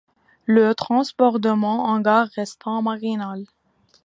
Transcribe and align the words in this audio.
Le 0.47 0.73
transbordement 0.73 1.83
en 1.83 1.99
gare 2.01 2.27
restant 2.35 2.81
marginal. 2.81 3.45